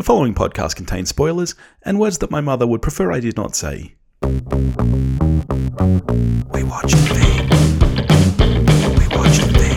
[0.00, 3.54] The following podcast contains spoilers and words that my mother would prefer I did not
[3.54, 3.96] say.
[4.22, 4.30] We
[6.64, 7.26] watch the
[8.96, 9.68] We watch the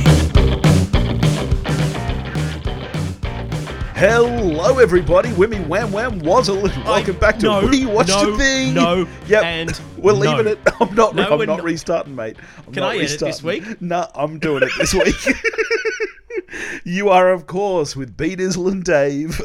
[3.96, 5.28] Hello, everybody.
[5.32, 8.74] Wimmy Wham Wham Wazzle, and welcome back to no, We Watch no, the Thing.
[8.74, 10.20] no, yep, and we're no.
[10.20, 10.60] leaving it.
[10.80, 11.16] I'm not.
[11.16, 11.66] No, I'm we're not not.
[11.66, 12.38] restarting, mate.
[12.66, 13.82] I'm Can not I edit this week?
[13.82, 15.36] No, I'm doing it this week.
[16.84, 19.42] you are, of course, with Beat Izzle and Dave.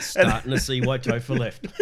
[0.00, 1.66] Starting to see why Topher left.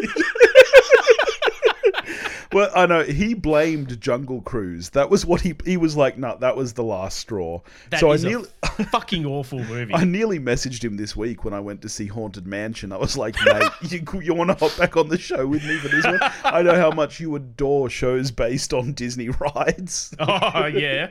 [2.53, 4.91] Well, I know he blamed Jungle Cruise.
[4.91, 6.19] That was what he he was like.
[6.19, 7.61] No, that was the last straw.
[7.91, 8.49] That so is I a nearly,
[8.91, 9.95] fucking awful movie.
[9.95, 12.93] I nearly messaged him this week when I went to see Haunted Mansion.
[12.93, 15.77] I was like, mate, you, you want to hop back on the show with me
[15.77, 16.19] for this one?
[16.45, 20.13] I know how much you adore shows based on Disney rides.
[20.19, 21.11] oh yeah,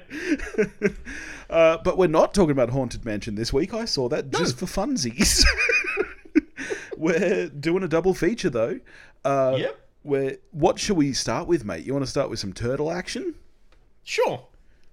[1.50, 3.74] Uh, but we're not talking about Haunted Mansion this week.
[3.74, 5.44] I saw that just for funsies.
[6.98, 8.80] we're doing a double feature though.
[9.26, 9.80] Uh, Yep.
[10.02, 11.86] Where what shall we start with, mate?
[11.86, 13.36] You want to start with some turtle action?
[14.04, 14.46] sure.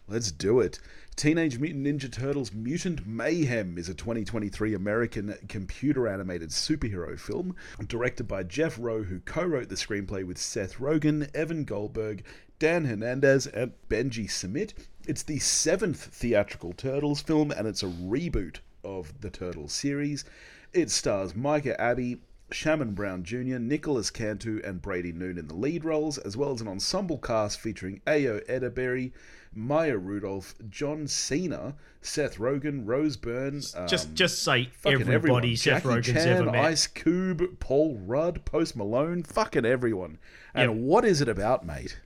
[0.08, 0.78] Let's do it.
[1.16, 7.56] Teenage Mutant Ninja Turtles Mutant Mayhem is a 2023 American computer animated superhero film
[7.88, 12.22] directed by Jeff Rowe, who co wrote the screenplay with Seth Rogen, Evan Goldberg,
[12.58, 14.74] Dan Hernandez, and Benji Samit.
[15.06, 20.24] It's the seventh theatrical Turtles film, and it's a reboot of the Turtles series.
[20.72, 22.18] It stars Micah Abbey,
[22.50, 26.60] Shamon Brown Jr., Nicholas Cantu, and Brady Noon in the lead roles, as well as
[26.60, 29.12] an ensemble cast featuring Ayo Edebiri,
[29.54, 35.56] Maya Rudolph, John Cena, Seth Rogen, Rose Byrne, Just um, just say fucking everybody everyone.
[35.56, 36.64] Seth Jackie Rogen's Chan, ever met.
[36.64, 40.18] Ice Cube, Paul Rudd, Post Malone, fucking everyone.
[40.52, 40.80] And Yep.
[40.80, 41.98] what is it about, mate?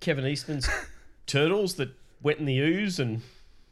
[0.00, 0.68] Kevin Eastman's
[1.26, 1.90] turtles that
[2.22, 3.22] went in the ooze and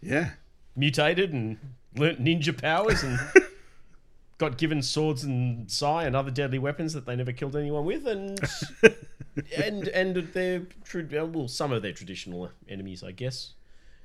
[0.01, 0.31] Yeah.
[0.77, 1.59] mutated and
[1.97, 3.19] learnt ninja powers and
[4.39, 8.07] got given swords and sai and other deadly weapons that they never killed anyone with
[8.07, 8.41] and
[9.57, 10.63] and and their
[11.27, 13.55] well some of their traditional enemies I guess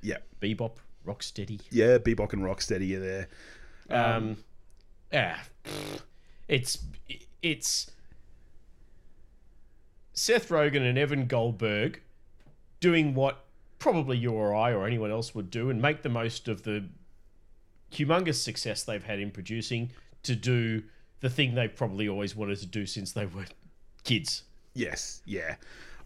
[0.02, 0.18] Yeah.
[0.42, 0.72] Bebop
[1.06, 3.28] Rocksteady Yeah, Bebop and Rocksteady are there.
[3.88, 4.36] um
[5.12, 5.38] yeah
[6.48, 6.78] it's
[7.42, 7.90] it's
[10.12, 12.00] Seth Rogen and Evan Goldberg
[12.86, 13.44] doing what
[13.80, 16.88] probably you or I or anyone else would do and make the most of the
[17.92, 19.90] humongous success they've had in producing
[20.22, 20.84] to do
[21.18, 23.46] the thing they've probably always wanted to do since they were
[24.04, 24.44] kids.
[24.72, 25.56] Yes, yeah.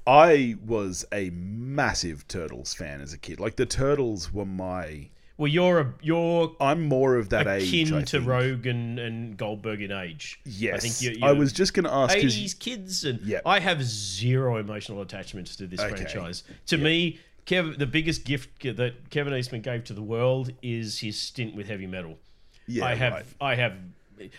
[0.07, 3.41] I was a massive Turtles fan as a kid.
[3.41, 7.67] Like the Turtles were my Well, you're a you're I'm more of that age.
[7.67, 8.25] akin to think.
[8.29, 10.39] Rogen and Goldberg in age.
[10.45, 10.75] Yes.
[10.75, 12.15] I think you, I you're was just going to ask.
[12.15, 13.43] 80s kids, and Yep.
[13.47, 15.97] I have zero emotional attachments to this Okay.
[15.97, 16.45] franchise.
[16.67, 21.19] To me, Kev, the biggest gift that Kevin Eastman gave to the world is his
[21.19, 22.19] stint with heavy metal.
[22.67, 23.25] yeah, I have, right.
[23.41, 23.73] I have,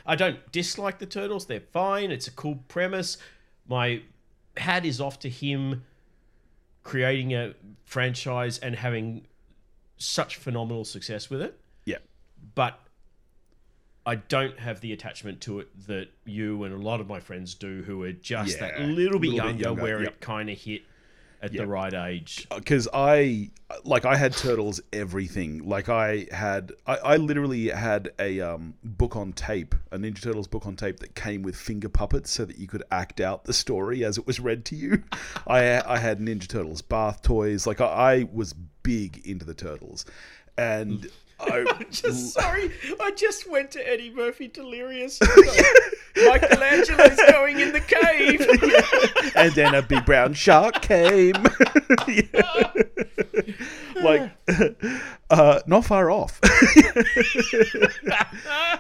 [0.06, 1.48] I don't dislike the turtles.
[1.48, 2.12] They're fine.
[2.12, 3.18] It's a cool premise.
[3.68, 4.04] My
[4.56, 5.84] hat is off to him
[6.84, 9.26] creating a franchise and having
[10.02, 11.60] such phenomenal success with it.
[11.86, 11.98] Yeah.
[12.56, 12.80] But
[14.06, 17.54] I don't have the attachment to it that you and a lot of my friends
[17.54, 20.14] do, who are just that little bit little bit younger, younger, where yep.
[20.14, 20.82] it kind of hit
[21.42, 21.64] at Yep.
[21.64, 22.48] the right age.
[22.56, 23.50] because I
[23.84, 25.68] like I had turtles everything.
[25.68, 30.48] Like I had, I, I literally had a um, book on tape, a Ninja Turtles
[30.48, 33.54] book on tape that came with finger puppets, so that you could act out the
[33.54, 35.04] story as it was read to you.
[35.48, 37.66] I I had Ninja Turtles bath toys.
[37.66, 38.54] Like I, I was
[38.84, 40.06] big into the turtles,
[40.58, 41.10] and
[41.40, 45.20] I am Just sorry, I just went to Eddie Murphy Delirious.
[46.16, 48.42] Michelangelo's going in the cave.
[49.36, 51.34] and then a big brown shark came.
[52.08, 52.72] Yeah.
[54.02, 54.32] like,
[55.30, 56.40] uh, not far off.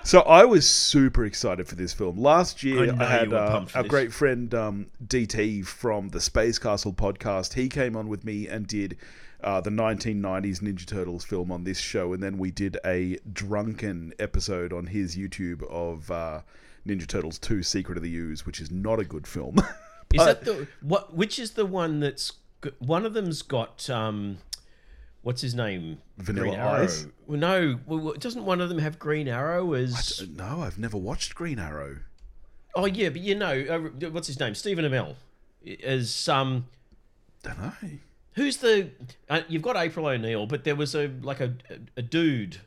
[0.03, 2.17] so I was super excited for this film.
[2.17, 3.89] Last year, I I, had uh, our this.
[3.89, 7.53] great friend um, DT from the Space Castle podcast.
[7.53, 8.97] He came on with me and did.
[9.43, 14.13] Uh, the 1990s Ninja Turtles film on this show, and then we did a drunken
[14.19, 16.41] episode on his YouTube of uh,
[16.87, 19.55] Ninja Turtles 2: Secret of the Ooze, which is not a good film.
[20.13, 21.15] Is that the what?
[21.15, 22.33] Which is the one that's
[22.79, 24.39] one of them's got um,
[25.21, 25.99] what's his name?
[26.17, 26.83] Vanilla Arrow.
[26.83, 27.07] Ice?
[27.27, 30.27] Well, no, well, doesn't one of them have Green Arrow as?
[30.35, 31.99] No, I've never watched Green Arrow.
[32.75, 34.55] Oh yeah, but you know, uh, what's his name?
[34.55, 35.15] Stephen Amell
[35.83, 36.67] as um.
[37.43, 37.89] Don't know.
[38.33, 38.89] Who's the?
[39.29, 41.53] Uh, you've got April O'Neil, but there was a like a
[41.97, 42.57] a, dude.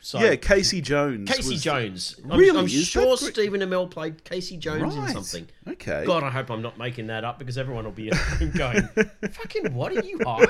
[0.00, 1.28] So, Yeah, Casey Jones.
[1.28, 2.14] Casey Jones.
[2.30, 2.56] I'm, Really?
[2.56, 5.48] I'm that sure Gre- Stephen Amell played Casey Jones in something.
[5.66, 6.04] Okay.
[6.06, 8.10] God, I hope I'm not making that up because everyone will be
[8.56, 8.88] going,
[9.32, 10.46] "Fucking what are you high?"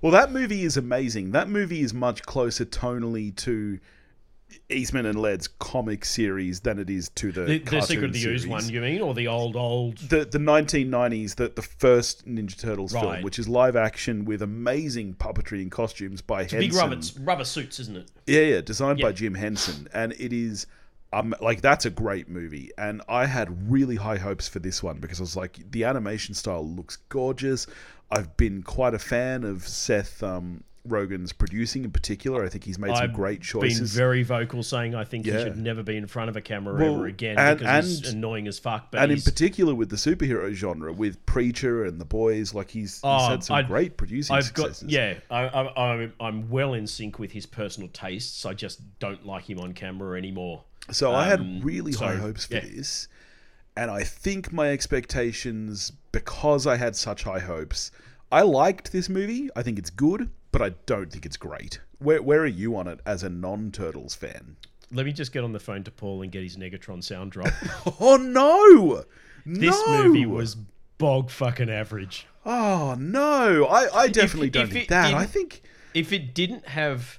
[0.00, 1.32] Well, that movie is amazing.
[1.32, 3.78] That movie is much closer tonally to
[4.68, 8.24] Eastman and Laird's comic series than it is to the The, the Secret of the
[8.26, 9.98] Ooze one, you mean, or the old old?
[9.98, 15.14] The the 1990s, the the first Ninja Turtles film, which is live action with amazing
[15.14, 16.60] puppetry and costumes by Henson.
[16.60, 18.10] Big rubber rubber suits, isn't it?
[18.26, 20.66] Yeah, yeah, designed by Jim Henson, and it is
[21.14, 22.70] um, like that's a great movie.
[22.76, 26.34] And I had really high hopes for this one because I was like, the animation
[26.34, 27.66] style looks gorgeous.
[28.10, 32.44] I've been quite a fan of Seth um, Rogen's producing in particular.
[32.44, 33.94] I think he's made some I've great Been choices.
[33.94, 35.38] very vocal, saying I think Yeah.
[35.38, 38.12] he should never be in front of a camera Well, ever again and- because he's
[38.12, 38.90] annoying as fuck.
[38.92, 42.96] But and in particular with the superhero genre, with Preacher and the boys, like he's,
[42.96, 44.90] he's Oh, had some I'd- great producing I've got successes.
[44.92, 48.44] yeah, I, I, I'm I'm well in sync with his personal tastes.
[48.44, 50.64] I just don't like him on camera anymore.
[50.90, 52.60] So I had Um, really high hopes for yeah.
[52.60, 53.08] this.
[53.76, 57.90] And I think my expectations, because I had such high hopes,
[58.30, 59.48] I liked this movie.
[59.56, 61.80] I think it's good, but I don't think it's great.
[61.98, 64.56] Where, where are you on it as a non Turtles fan?
[64.92, 67.52] Let me just get on the phone to Paul and get his Negatron sound drop.
[68.00, 69.04] Oh, no!
[69.44, 70.04] this No!
[70.04, 70.54] movie was
[70.96, 72.28] bog fucking average.
[72.46, 73.66] Oh, no!
[73.66, 75.12] I, I definitely don't if think it that.
[75.12, 75.62] I think.
[75.92, 77.18] If it didn't have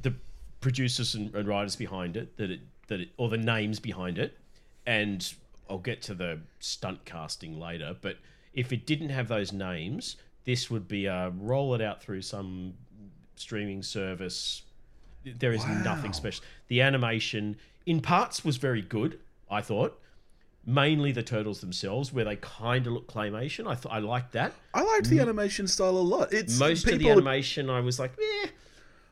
[0.00, 0.14] the
[0.62, 4.38] producers and, and writers behind it, that it that it, or the names behind it,
[4.86, 5.34] and
[5.68, 8.16] I'll get to the stunt casting later, but
[8.54, 12.74] if it didn't have those names, this would be a roll it out through some
[13.36, 14.62] streaming service.
[15.24, 16.44] There is nothing special.
[16.68, 17.56] The animation,
[17.86, 19.18] in parts, was very good.
[19.50, 20.00] I thought,
[20.64, 23.66] mainly the turtles themselves, where they kind of look claymation.
[23.66, 24.52] I thought I liked that.
[24.74, 26.32] I liked the animation style a lot.
[26.32, 28.48] It's Most of the animation, I was like, eh.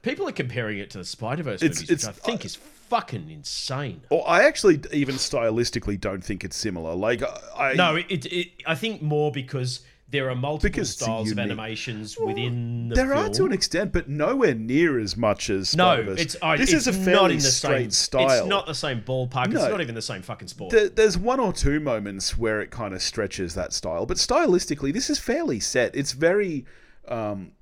[0.02, 3.28] People are comparing it to the Spider Verse movies, it's- which I think is fucking
[3.30, 4.02] insane.
[4.10, 6.94] Or I actually even stylistically don't think it's similar.
[6.94, 7.22] Like
[7.56, 9.80] I No, it, it, it I think more because
[10.16, 13.26] there are multiple Because styles of animations within the there film.
[13.26, 16.86] are to an extent, but nowhere near as much as no, it's I, this it's
[16.86, 18.38] is a not fairly in the straight same style.
[18.40, 19.50] It's not the same ballpark.
[19.50, 19.60] No.
[19.60, 20.70] It's not even the same fucking sport.
[20.72, 24.92] There- There's one or two moments where it kind of stretches that style, but stylistically,
[24.92, 25.94] this is fairly set.
[25.94, 26.64] It's very
[27.08, 27.52] um,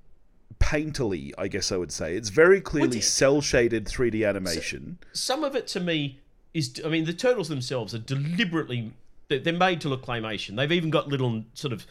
[0.61, 2.17] painterly, I guess I would say.
[2.17, 4.99] It's very clearly cel shaded 3D animation.
[5.13, 6.21] Some of it to me
[6.53, 8.93] is, I mean, the turtles themselves are deliberately
[9.29, 10.55] they're made to look claymation.
[10.57, 11.87] They've even got little sort of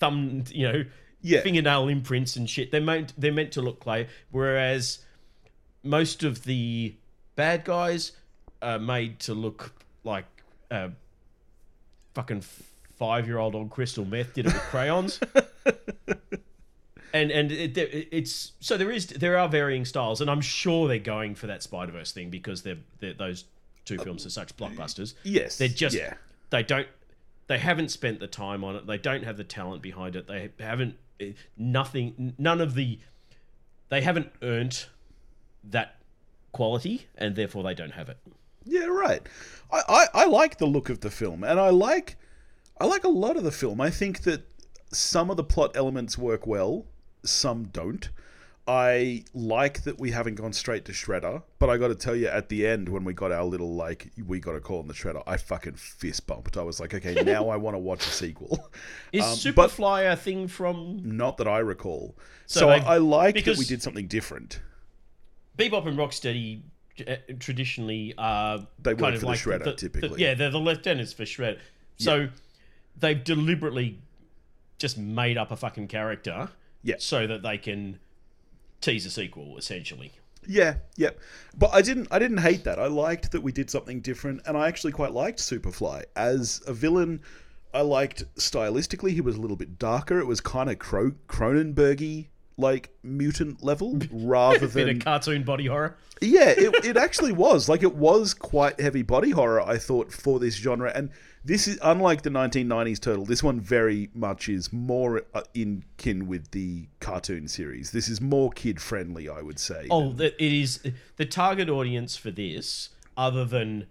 [0.00, 0.84] thumb, you know,
[1.22, 1.40] Yeah.
[1.40, 2.70] fingernail imprints and shit.
[2.70, 4.98] They're meant they're meant to look clay, whereas
[5.82, 6.94] most of the
[7.36, 8.12] bad guys
[8.62, 9.72] are made to look
[10.04, 10.26] like
[10.70, 10.88] uh,
[12.14, 12.42] fucking
[12.98, 15.20] five year old on crystal meth did it with crayons.
[17.14, 20.88] And and it, it- it's so there is there are varying styles, and I'm sure
[20.88, 23.44] they're going for that Spider Verse thing because they're, they're those
[23.86, 25.14] two films are such blockbusters.
[25.22, 25.56] Yes.
[25.56, 26.14] They're just Yeah.
[26.50, 26.86] they don't
[27.48, 28.86] they haven't spent the time on it.
[28.86, 30.28] They don't have the talent behind it.
[30.28, 33.00] They haven't eh, nothing none of the
[33.88, 34.86] they haven't earned
[35.64, 35.96] that
[36.52, 38.18] quality and therefore they don't have it.
[38.64, 39.26] Yeah, right.
[39.72, 42.16] I, I, I like the look of the film, and I like
[42.80, 43.80] I like a lot of the film.
[43.80, 44.42] I think that
[44.92, 46.84] some of the plot elements work well,
[47.24, 48.10] some don't.
[48.68, 52.28] I like that we haven't gone straight to Shredder, but I got to tell you,
[52.28, 54.92] at the end when we got our little like we got a call on the
[54.94, 56.58] Shredder, I fucking fist bumped.
[56.58, 58.70] I was like, okay, now I want to watch a sequel.
[59.12, 62.14] Is Um, Superfly a thing from Not that I recall.
[62.46, 64.60] So So, I, I like that we did something different.
[65.56, 66.60] Bebop and Rocksteady
[67.06, 70.20] uh, traditionally are They work kind of for the like Shredder, typically.
[70.22, 71.58] yeah, they're the lieutenants for Shredder.
[71.96, 72.28] So
[72.98, 73.98] they've deliberately
[74.78, 76.50] just made up a fucking character,
[76.82, 76.96] Yeah.
[76.98, 77.98] so that they can
[78.80, 80.12] tease a sequel, essentially.
[80.46, 81.18] Yeah, yep.
[81.56, 82.78] But I didn't I didn't hate that.
[82.78, 86.04] I liked that we did something different and I actually quite liked Superfly.
[86.16, 87.20] As a villain,
[87.74, 90.20] I liked stylistically he was a little bit darker.
[90.20, 95.96] It was kind of Cro- Cronenbergy like mutant level rather than of cartoon body horror.
[96.20, 97.68] yeah, it, it actually was.
[97.68, 100.90] Like, it was quite heavy body horror, I thought, for this genre.
[100.94, 101.10] And
[101.48, 106.26] this is, unlike the 1990s Turtle, this one very much is more uh, in kin
[106.28, 107.90] with the cartoon series.
[107.90, 109.86] This is more kid friendly, I would say.
[109.90, 110.80] Oh, that it is
[111.16, 113.86] the target audience for this, other than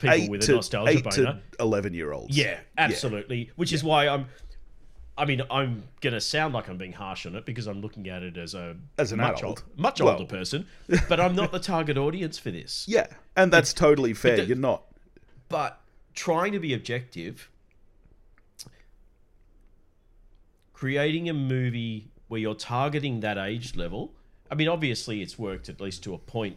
[0.00, 1.14] people with a nostalgia eight boner.
[1.16, 2.34] to 11 year olds.
[2.36, 3.50] Yeah, absolutely.
[3.56, 4.26] Which is why I'm.
[5.16, 8.22] I mean, I'm gonna sound like I'm being harsh on it because I'm looking at
[8.24, 9.60] it as a As an much adult.
[9.60, 10.66] old, much Well- older person,
[11.08, 12.84] but I'm not the target audience for this.
[12.88, 13.06] Yeah,
[13.36, 14.38] and that's totally fair.
[14.38, 14.82] the- You're not.
[15.48, 15.78] But
[16.14, 17.50] trying to be objective,
[20.72, 24.12] creating a movie where you're targeting that age level.
[24.50, 26.56] I mean, obviously, it's worked at least to a point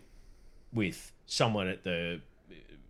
[0.73, 2.21] with someone at the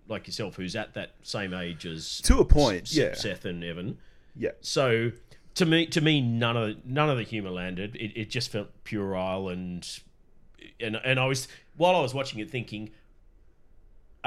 [0.08, 3.14] like yourself who's at that same age as To a point, S- yeah.
[3.14, 3.98] Seth and Evan.
[4.36, 4.52] Yeah.
[4.62, 5.12] So
[5.56, 7.96] to me, to me, none of none of the humor landed.
[7.96, 9.88] It, it just felt puerile and
[10.80, 12.90] and and I was while I was watching it thinking,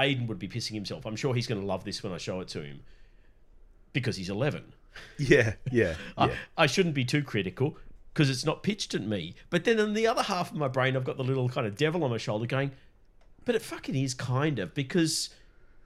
[0.01, 1.05] Aiden would be pissing himself.
[1.05, 2.81] I'm sure he's going to love this when I show it to him
[3.93, 4.63] because he's 11.
[5.17, 6.35] Yeah, yeah, I- yeah.
[6.57, 7.77] I, shouldn't be too critical
[8.13, 9.35] because it's not pitched at me.
[9.49, 11.77] But then in the other half of my brain, I've got the little kind of
[11.77, 12.71] devil on my shoulder going,
[13.45, 15.29] but it fucking is kind of because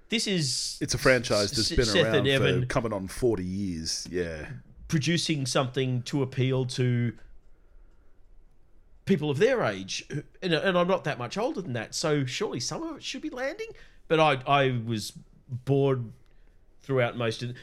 [0.10, 3.08] this is It's a franchise that's S- been Seth around and Evan for coming on
[3.08, 4.08] forty years.
[4.10, 4.48] Yeah,
[4.88, 7.14] producing something to appeal to
[9.06, 10.04] people of their age,
[10.42, 13.22] and, and I'm not that much older than that, so surely some of it should
[13.22, 13.68] be landing.
[14.08, 15.14] But I I was
[15.48, 16.12] bored
[16.82, 17.56] throughout most of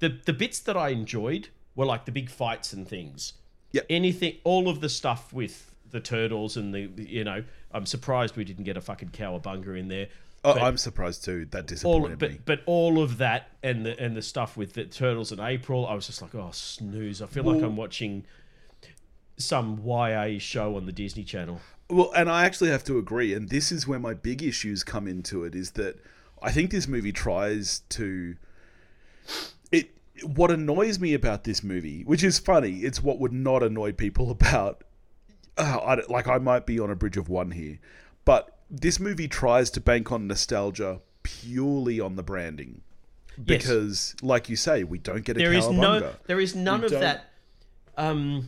[0.00, 3.34] the the bits that I enjoyed were like the big fights and things.
[3.72, 3.86] Yep.
[3.88, 8.44] Anything, all of the stuff with the turtles and the you know, I'm surprised we
[8.44, 10.08] didn't get a fucking cowabunga in there.
[10.44, 11.46] oh, I'm surprised too.
[11.46, 12.38] That all disappointed but me.
[12.44, 15.94] but all of that and the and the stuff with the turtles and April, I
[15.94, 17.22] was just like, oh snooze!
[17.22, 18.24] I feel like I'm watching
[19.36, 21.60] some YA show on the Disney Channel.
[21.90, 25.08] Well, and I actually have to agree, and this is where my big issues come
[25.08, 25.54] into it.
[25.54, 25.98] Is that
[26.42, 28.36] I think this movie tries to
[29.72, 29.90] it.
[30.24, 34.30] What annoys me about this movie, which is funny, it's what would not annoy people
[34.38, 34.84] about.
[35.56, 37.78] Uh, I, like I might be on a bridge of one here,
[38.24, 42.82] but this movie tries to bank on nostalgia purely on the branding,
[43.36, 43.44] Yes.
[43.46, 46.86] because, like you say, we don't get a There is no there is none We
[46.86, 47.24] of don't- that.
[47.96, 48.46] Um,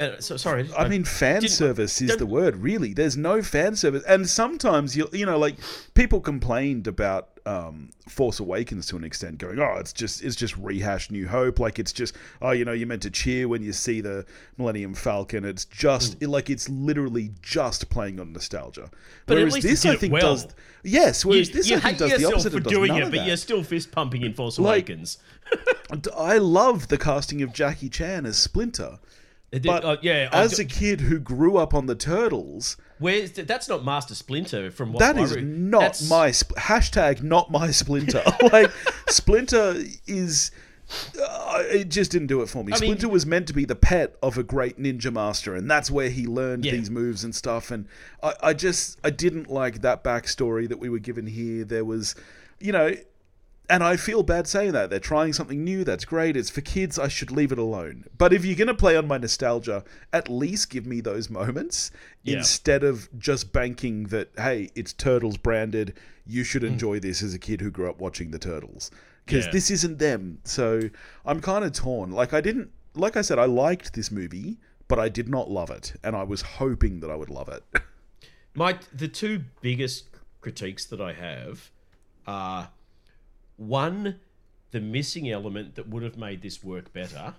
[0.00, 0.68] uh, so sorry.
[0.76, 2.56] I mean, fan service is the word.
[2.56, 5.56] Really, there's no fan service, and sometimes you you know, like
[5.94, 10.56] people complained about um, Force Awakens to an extent, going, "Oh, it's just it's just
[10.56, 11.58] rehashed New Hope.
[11.58, 14.24] Like it's just oh, you know, you're meant to cheer when you see the
[14.58, 15.44] Millennium Falcon.
[15.44, 16.24] It's just Hmm.
[16.24, 18.90] it, like it's literally just playing on nostalgia.
[19.26, 20.22] But at whereas this, I think, well.
[20.36, 20.46] does
[20.82, 21.24] yes.
[21.24, 22.52] Whereas you, this, you I think, does the opposite.
[22.52, 25.18] for does doing it, of but you're still fist pumping in Force Like- Awakens.
[26.16, 28.98] I love the casting of Jackie Chan as Splinter.
[29.52, 33.84] But Uh, yeah, as a kid who grew up on the Turtles, where's that's not
[33.84, 37.22] Master Splinter from what That is re- not that's- my sp- hashtag.
[37.22, 38.22] Not my Splinter.
[38.52, 38.70] like
[39.08, 39.76] Splinter
[40.06, 40.50] is.
[41.20, 42.72] Uh, it just didn't do it for me.
[42.72, 45.70] I mean- Splinter was meant to be the pet of a great ninja master, and
[45.70, 46.72] that's where he learned Yeah.
[46.72, 47.70] these moves and stuff.
[47.70, 47.86] And
[48.22, 51.64] I, I just I didn't like that backstory that we were given here.
[51.64, 52.14] There was,
[52.58, 52.94] you know,
[53.70, 54.90] and I feel bad saying that.
[54.90, 55.84] They're trying something new.
[55.84, 56.36] That's great.
[56.36, 56.98] It's for kids.
[56.98, 58.04] I should leave it alone.
[58.18, 61.90] But if you're going to play on my nostalgia, at least give me those moments
[62.22, 62.38] Yeah.
[62.38, 65.94] instead of just banking that, hey, it's Turtles branded.
[66.26, 66.46] You Hmm.
[66.46, 68.90] should enjoy this as a kid who grew up watching the Turtles.
[69.24, 69.52] Because Yeah.
[69.52, 70.38] this isn't them.
[70.44, 70.80] So
[71.24, 72.10] I'm kind of torn.
[72.10, 74.58] Like, I didn't, like I said, I liked this movie,
[74.88, 75.94] but I did not love it.
[76.02, 77.62] And I was hoping that I would love it.
[78.54, 80.08] My the two biggest
[80.40, 81.70] critiques that I have
[82.26, 82.70] are
[83.60, 84.18] one,
[84.70, 87.34] the missing element that would have made this work better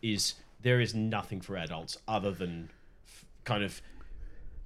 [0.00, 2.70] is there is nothing for adults other than
[3.06, 3.82] f- kind of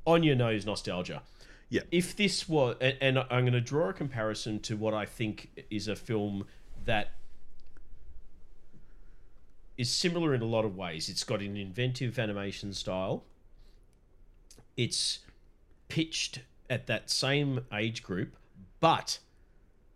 [0.07, 1.23] on your nose nostalgia.
[1.69, 1.81] Yeah.
[1.91, 5.65] If this was, and, and I'm going to draw a comparison to what I think
[5.71, 6.47] is a film
[6.85, 7.15] that
[9.77, 11.09] is similar in a lot of ways.
[11.09, 13.25] It's got an inventive animation style.
[14.77, 15.21] It's
[15.89, 16.41] pitched
[16.71, 18.37] at that same age group,
[18.79, 19.19] but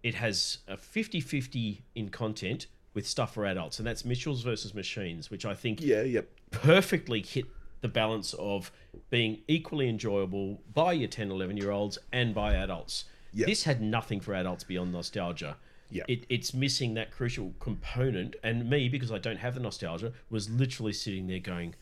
[0.06, 4.72] it has a 50 50 in content with stuff for adults, and that's Mitchells versus
[4.72, 6.28] Machines, which I think yeah, yep.
[6.52, 7.46] perfectly hit
[7.80, 8.70] the balance of
[9.10, 13.06] being equally enjoyable by your 10, 11 year olds and by adults.
[13.32, 13.48] Yep.
[13.48, 15.56] This had nothing for adults beyond nostalgia.
[15.90, 16.04] Yeah.
[16.06, 18.36] It, it's missing that crucial component.
[18.44, 21.74] And me, because I don't have the nostalgia, was literally sitting there going, "I-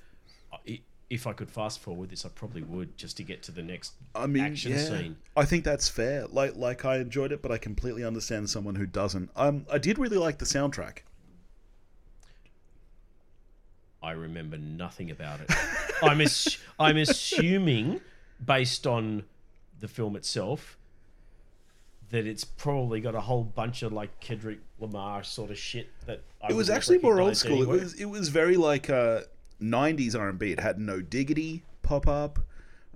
[1.10, 3.92] if I could fast forward this, I probably would just to get to the next
[4.14, 5.16] I mean, action yeah, scene.
[5.36, 6.26] I think that's fair.
[6.26, 9.30] Like, like I enjoyed it, but I completely understand someone who doesn't.
[9.36, 10.98] Um, I did really like the soundtrack.
[14.02, 15.50] I remember nothing about it.
[16.02, 18.00] I'm ass- I'm assuming,
[18.44, 19.24] based on
[19.80, 20.76] the film itself,
[22.10, 26.20] that it's probably got a whole bunch of like Kendrick Lamar sort of shit that
[26.42, 27.62] I It was actually more old school.
[27.62, 27.78] anyway.
[27.78, 29.22] It was it was very like uh,
[29.62, 30.52] '90s R&B.
[30.52, 32.38] It had no diggity pop up,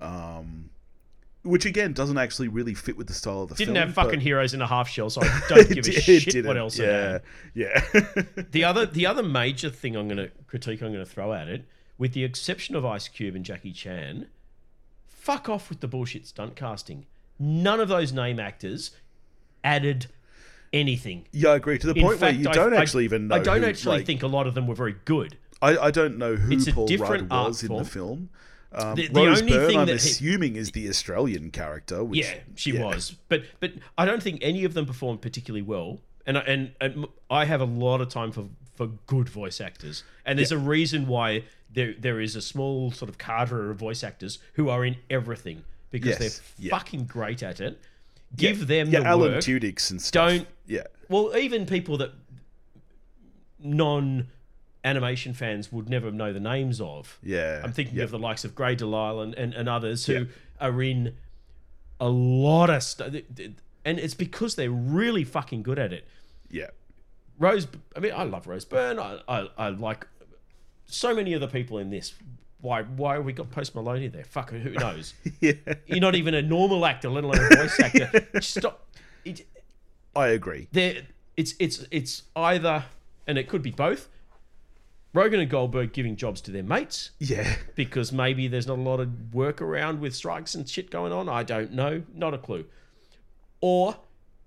[0.00, 0.70] um,
[1.42, 3.68] which again doesn't actually really fit with the style of the film.
[3.74, 6.44] Didn't have fucking heroes in a half shell, so I don't give a It shit
[6.46, 6.78] what else.
[6.78, 7.22] it.
[7.54, 8.22] Yeah, yeah.
[8.50, 11.48] The other the other major thing I'm going to critique I'm going to throw at
[11.48, 11.64] it,
[11.98, 14.26] with the exception of Ice Cube and Jackie Chan,
[15.06, 17.06] fuck off with the bullshit stunt casting.
[17.38, 18.90] None of those name actors
[19.62, 20.06] added
[20.72, 21.24] anything.
[21.32, 21.78] yeah, I agree.
[21.78, 23.36] To the In point where you I- don't I- actually even know.
[23.36, 25.36] I don't who, actually like- think a lot of them were very good.
[25.60, 28.30] I, I don't know who Paul Rudd different art was in the film.
[28.72, 32.04] Um, The- the Rose only Byrne, thing I'm he- assuming, is the Australian character.
[32.04, 32.84] Which, Yeah, she yeah.
[32.84, 36.00] was, but but I don't think any of them performed particularly well.
[36.26, 38.46] And I- and, and I have a lot of time for
[38.76, 43.08] for good voice actors, and there's a reason why there there is a small sort
[43.08, 46.70] of cadre of voice actors who are in everything because Yes, they're yeah.
[46.78, 47.78] fucking great at it.
[48.36, 49.40] Give them Yeah, the Alan work.
[49.44, 50.28] Tudyk and stuff.
[50.28, 50.82] Don't- Yeah.
[51.08, 52.12] well, even people that
[53.58, 54.28] non
[54.84, 57.18] animation fans would never know the names of.
[57.22, 57.60] Yeah.
[57.64, 58.04] I'm thinking yeah.
[58.04, 60.24] of the likes of Grey Delisle and, and, and others who Yeah.
[60.60, 61.16] are in
[62.00, 63.12] a lot of stuff.
[63.84, 66.06] And it's because they're really fucking good at it.
[66.50, 66.68] Yeah.
[67.38, 67.66] Rose,
[67.96, 68.98] I mean, I love Rose Byrne.
[68.98, 70.06] I, I, I like
[70.86, 72.14] so many of the people in this.
[72.60, 74.24] Why why have we got Post Maloney there?
[74.24, 75.14] Fuck, who knows?
[75.40, 75.52] Yeah.
[75.86, 78.28] You're not even a normal actor, let alone a voice actor.
[78.40, 78.84] Stop.
[79.24, 79.46] It,
[80.16, 80.66] I agree.
[80.72, 81.02] there,
[81.36, 82.84] it's it's it's either,
[83.28, 84.08] and it could be both.
[85.14, 87.56] Rogen and Goldberg giving jobs to their mates Yeah.
[87.74, 91.28] because maybe there's not a lot of work around with strikes and shit going on.
[91.28, 92.66] I don't know, not a clue.
[93.60, 93.96] Or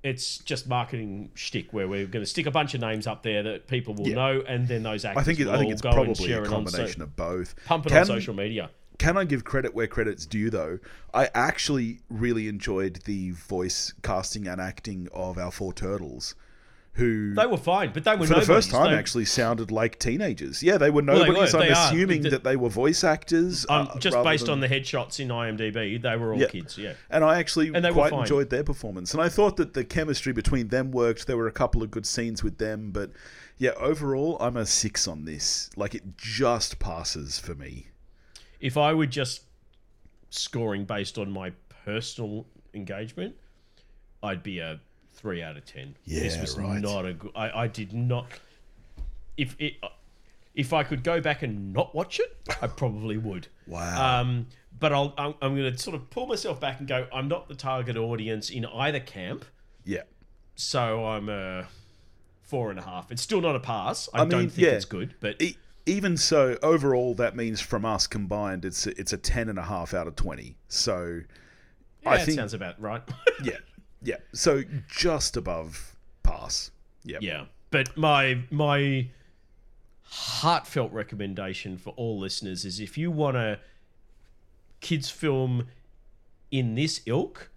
[0.03, 3.44] it's just marketing shtick where we're going to stick a bunch of names up there
[3.44, 4.15] that people will Yeah.
[4.15, 6.27] know, and then those actors I think it, will I think it's go and probably
[6.27, 7.56] share a it on so, combination of both.
[7.65, 8.70] pump it Can- on social media.
[8.98, 10.77] Can I give credit where credit's due, though?
[11.12, 16.36] I actually really enjoyed the voice casting and acting of our four turtles,
[16.93, 19.98] who They were fine, but they were for the first time They- actually sounded like
[19.98, 20.62] teenagers.
[20.62, 21.53] Yeah, they were they nobodies.
[21.53, 23.65] were, I'm they assuming that they were voice actors.
[23.69, 26.48] um, uh, just based than- on the headshots in IMDb, they were all Yeah.
[26.48, 26.77] kids.
[26.77, 29.13] Yeah, And I actually And they quite enjoyed their performance.
[29.13, 31.27] And I thought that the chemistry between them worked.
[31.27, 32.91] There were a couple of good scenes with them.
[32.91, 33.12] But
[33.57, 35.69] yeah, overall, I'm a six on this.
[35.77, 37.88] Like, it just passes for me.
[38.60, 39.41] if I were just
[40.29, 41.51] scoring based on my
[41.86, 43.36] personal engagement,
[44.21, 44.79] I'd be a
[45.21, 45.95] three out of ten.
[46.05, 46.81] this Yeah, was right.
[46.81, 47.31] not a good.
[47.35, 48.25] I, I did not.
[49.37, 49.75] If it,
[50.55, 53.47] if I could go back and not watch it, I probably would.
[53.67, 54.21] Wow.
[54.21, 54.47] Um,
[54.79, 57.07] but I'll, I'm, I'm going to sort of pull myself back and go.
[57.13, 59.45] I'm not the target audience in either camp,
[59.85, 60.01] yeah.
[60.55, 61.67] so I'm a
[62.41, 63.11] four and a half.
[63.11, 64.09] It's still not a pass.
[64.13, 64.71] I, I mean, don't think yeah.
[64.73, 69.13] it's good, but E- even so, overall, that means from us combined, it's a, it's
[69.13, 70.57] a ten and a half out of twenty.
[70.67, 71.21] So,
[72.03, 73.01] yeah, I that think sounds about right.
[73.43, 73.57] yeah,
[74.01, 74.15] yeah.
[74.34, 76.72] So just above pass.
[77.03, 79.08] Yeah, Yeah, but my my
[80.03, 83.60] heartfelt recommendation for all listeners is if you want a
[84.82, 85.67] kids film
[86.52, 87.49] in this ilk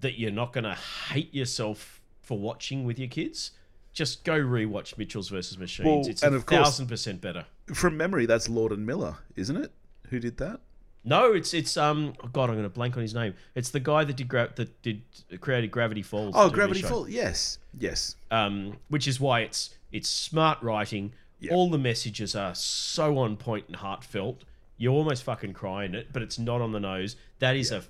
[0.00, 0.74] that you're not going to
[1.12, 3.50] hate yourself for watching with your kids,
[3.92, 5.86] just go rewatch Mitchells versus Machines.
[5.86, 7.44] Well, it's and a of course- thousand percent better.
[7.74, 9.72] From memory, that's Lord and Miller, isn't it?
[10.08, 10.60] Who did that?
[11.08, 13.34] No, it's it's um oh god I'm going to blank on his name.
[13.54, 15.02] It's the guy that did gra- that did
[15.40, 16.34] created Gravity Falls.
[16.36, 16.82] Oh, Gravity.
[16.82, 17.08] Falls.
[17.08, 18.16] Yes, yes.
[18.30, 21.12] um, which is why it's it's smart writing.
[21.40, 21.52] Yeah.
[21.54, 24.42] All the messages are so on point and heartfelt.
[24.76, 27.16] You're almost fucking cry in it, but it's not on the nose.
[27.38, 27.82] That is a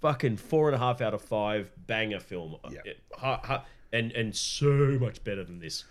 [0.00, 2.56] fucking four and a half out of five banger film.
[2.70, 2.78] Yeah.
[2.84, 5.84] It- ha- ha- and and so much better than this.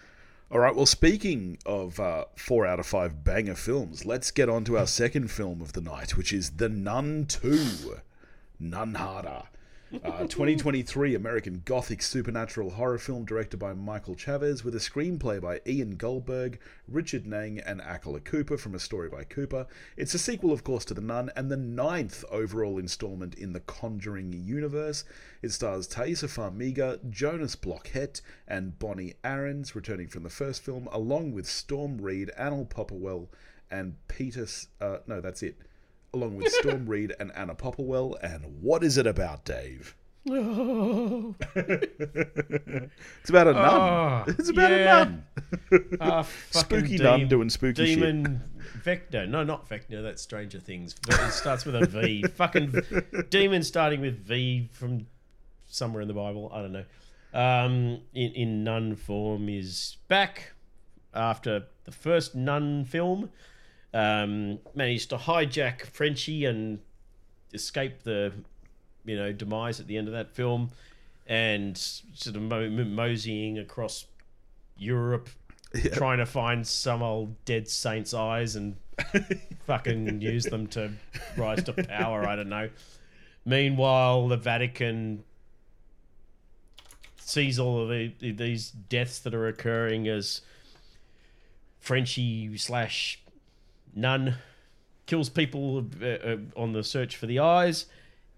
[0.52, 0.76] All right.
[0.76, 4.86] Well, speaking of uh, four out of five banger films, let's get on to our
[4.86, 8.02] second film of the night, which is The Nun Two,
[8.60, 9.44] Nun Harder.
[9.94, 15.60] Uh, 2023 American Gothic supernatural horror film directed by Michael Chaves with a screenplay by
[15.68, 19.68] Ian Goldberg, Richard Naing, and Akela Cooper from A Story by Cooper.
[19.98, 23.60] It's a sequel, of course, to The Nun and the ninth overall installment in the
[23.60, 25.04] Conjuring universe.
[25.42, 31.34] It stars Taissa Farmiga, Jonas Bloquet, and Bonnie Aarons, returning from the first film, along
[31.34, 33.28] with Storm Reed, Anil Popperwell,
[33.70, 34.48] and Peter.
[34.80, 35.58] Uh, no, that's it.
[36.14, 38.16] Along with Storm Reed and Anna Popplewell.
[38.22, 39.96] And what is it about, Dave?
[43.22, 43.66] It's about a nun.
[43.66, 45.02] Oh, it's about yeah.
[45.02, 45.26] a nun.
[46.00, 48.00] Ah, Spooky dem- nun doing spooky shit.
[48.00, 48.42] demon
[48.84, 49.26] Vector.
[49.26, 50.02] No, not Vector.
[50.02, 50.96] That's Stranger Things.
[51.08, 52.24] But it starts with a V.
[52.36, 52.74] fucking
[53.30, 55.08] demon starting with V from
[55.68, 56.52] somewhere in the Bible.
[56.54, 56.86] I don't know.
[57.34, 60.54] Um, in, in nun form is back
[61.14, 63.30] after the first nun film.
[63.94, 66.80] Um, managed to hijack Frenchie and
[67.54, 68.32] escape the,
[69.06, 70.72] you know, demise at the end of that film,
[71.28, 74.06] and sort of mo- mo- moseying across
[74.78, 75.30] Europe,
[75.94, 78.76] trying to find some old dead saint's eyes and
[79.68, 80.92] fucking use them to
[81.38, 82.26] rise to power.
[82.28, 82.70] I don't know.
[83.46, 85.24] Meanwhile, the Vatican
[87.18, 90.42] sees all of the, these deaths that are occurring as
[91.80, 93.22] Frenchie slash
[93.96, 94.36] nun
[95.06, 97.86] kills people uh, uh, on the search for the eyes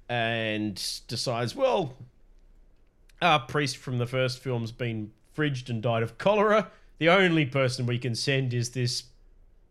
[0.10, 0.76] and
[1.08, 1.94] decides, well,
[3.22, 6.70] our priest from the first film's been fridged and died of cholera.
[7.00, 9.04] The only person we can send is this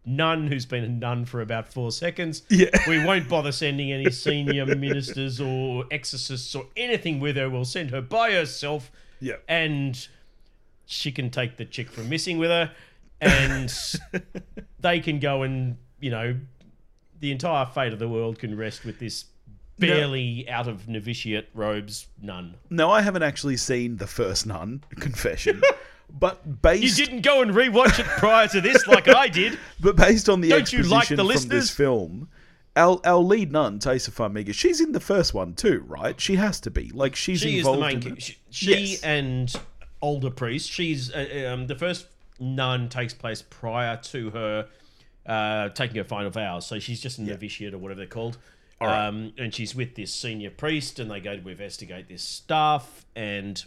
[0.04, 2.42] nun who's been a nun for about four seconds.
[2.48, 2.70] Yeah.
[2.88, 7.48] We won't bother sending any senior ministers or exorcists or anything with her.
[7.48, 8.90] We'll send her by herself
[9.20, 9.36] Yeah.
[9.48, 10.06] and
[10.86, 12.72] she can take the chick from missing with her
[13.22, 13.72] and
[14.80, 16.36] they can go and you know,
[17.20, 19.26] the entire fate of the world can rest with this
[19.78, 22.54] barely out of novitiate robes nun.
[22.70, 24.82] No, I haven't actually seen the first Nun.
[24.96, 25.62] Confession.
[26.14, 29.58] But based, You didn't go and rewatch it prior to this like I did.
[29.80, 31.48] but based on the Don't you exposition like the from listeners?
[31.62, 32.28] this film,
[32.76, 36.20] our our lead nun, Taissa Farmiga, she's in the first one too, right?
[36.20, 36.90] She has to be.
[36.90, 38.06] Like she's She is the involved main.
[38.08, 38.22] in it.
[38.22, 39.02] She, she Yes.
[39.02, 39.54] and
[40.02, 40.70] older priest.
[40.70, 42.06] She's uh, um, the first
[42.42, 44.68] nun takes place prior to her
[45.24, 46.66] uh, taking her final vows.
[46.66, 48.38] So she's just a novitiate or whatever they're called.
[48.80, 49.06] right.
[49.06, 53.64] Um, and she's with this senior priest, and they go to investigate this stuff and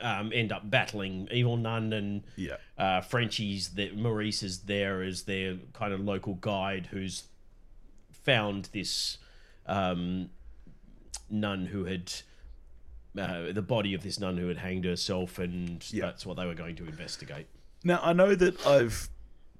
[0.00, 2.56] um, end up battling evil nun and Yeah.
[2.76, 7.24] uh, Frenchie's that Maurice is there as their kind of local guide who's
[8.10, 9.18] found this
[9.66, 10.28] um,
[11.30, 12.12] nun who had
[13.18, 16.06] uh, the body of this nun who had hanged herself, and Yeah.
[16.06, 17.46] that's what they were going to investigate.
[17.84, 19.08] Now I know that I've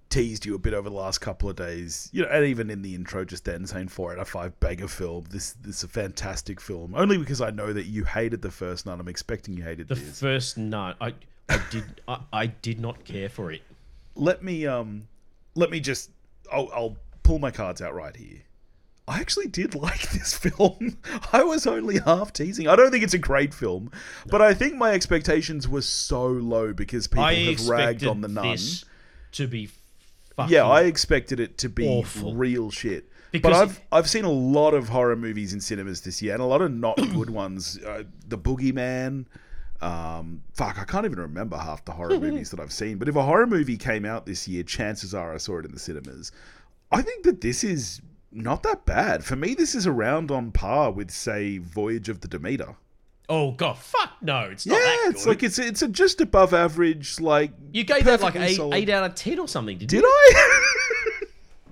[0.09, 2.83] teased you a bit over the last couple of days, you know, and even in
[2.83, 5.25] the intro just then saying four out of five banger film.
[5.31, 6.95] This this is a fantastic film.
[6.95, 9.01] Only because I know that you hated the first nun.
[9.01, 10.21] I'm expecting you hated The this.
[10.21, 11.15] first nun, I,
[11.49, 13.63] I did, I, I did not care for it.
[14.15, 15.09] let me um
[15.55, 16.11] let me just
[16.53, 18.41] I'll, I'll pull my cards out right here
[19.09, 20.99] i actually did like this film
[21.33, 23.91] i was only half teasing i don't think it's a great film
[24.27, 28.29] but i think my expectations were so low because people I have ragged on the
[28.29, 28.59] nun
[29.33, 29.71] to be
[30.49, 32.35] yeah i expected it to be awful.
[32.35, 36.21] real shit Because but I've I've seen a lot of horror movies in cinemas this
[36.21, 37.79] year, and a lot of not good ones.
[37.79, 39.25] Uh, the Boogeyman,
[39.81, 42.99] um, fuck, I can't even remember half the horror movies that I've seen.
[42.99, 45.73] But if a horror movie came out this year, chances are I saw it in
[45.73, 46.31] the cinemas.
[46.91, 49.25] I think that this is not that bad.
[49.25, 52.77] For me, this is around on par with, say, Voyage of the Demeter.
[53.29, 56.53] Oh god, fuck no, it's not Yeah, that it's like it's it's a just above
[56.53, 57.21] average.
[57.21, 60.03] Like you gave that like eight, solid- eight out of ten or something, didn't Did
[60.03, 60.07] you?
[60.09, 61.11] I?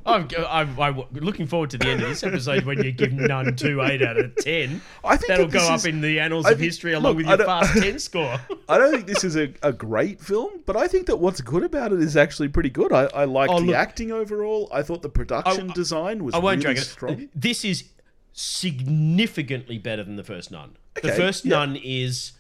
[0.07, 3.55] I'm, I'm, I'm looking forward to the end of this episode when you give Nun
[3.55, 4.81] two eight out of ten.
[5.05, 7.17] I think That'll that go up is- in the annals I of history along look,
[7.19, 8.39] with your fast ten score.
[8.69, 11.63] I don't think this is a, a great film, but I think that what's good
[11.65, 12.93] about it is actually pretty good.
[12.93, 14.69] I, I liked Oh, the look- acting overall.
[14.73, 16.89] I thought the production I- design was I won't really drag it.
[16.89, 17.29] strong.
[17.35, 17.85] This is
[18.33, 20.77] significantly better than the first Nun.
[21.03, 21.51] the first yeah.
[21.59, 22.33] Nun is.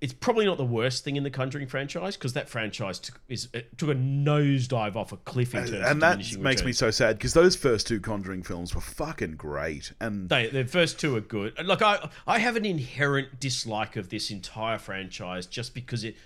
[0.00, 3.48] It's probably not the worst thing in the Conjuring franchise because that franchise took, is,
[3.54, 6.90] it took a nosedive off a cliff in terms of And that makes me so
[6.90, 9.92] sad because those first two Conjuring films were fucking great.
[10.00, 11.54] And They, the first two are good.
[11.64, 16.16] Like I, I have an inherent dislike of this entire franchise just because it,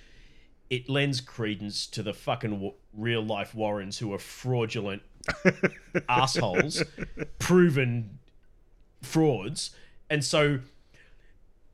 [0.70, 5.02] it lends credence to the fucking w- real life Warrens who are fraudulent
[6.08, 6.82] assholes,
[7.38, 8.18] proven
[9.02, 9.70] frauds,
[10.10, 10.60] and so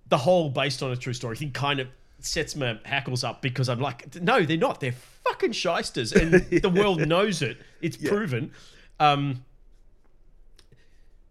[0.09, 1.88] the whole based on a true story thing kind of
[2.21, 4.81] sets my hackles up because I'm like, no, they're not.
[4.81, 7.59] They're fucking shysters, and the world knows it.
[7.81, 8.53] It's proven.
[9.01, 9.45] Um,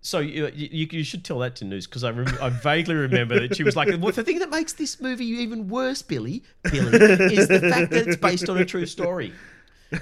[0.01, 3.39] so you, you, you should tell that to News because I, rem- I vaguely remember
[3.39, 6.89] that she was like, well, the thing that makes this movie even worse, Billy, Billy,
[7.33, 9.33] is the fact that it's based on a true story.